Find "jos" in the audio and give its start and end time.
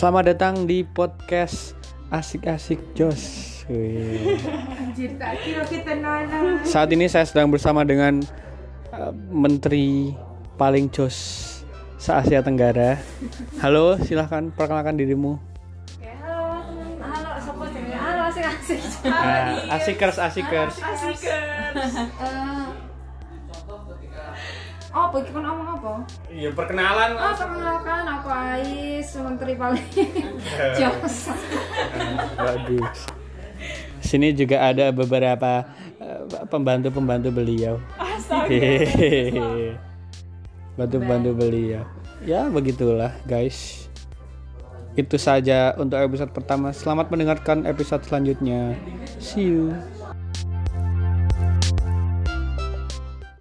2.96-3.20, 10.88-11.12, 30.78-31.34